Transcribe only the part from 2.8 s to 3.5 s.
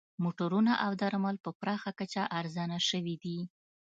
شوي دي